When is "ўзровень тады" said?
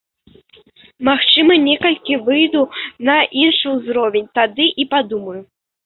3.79-4.65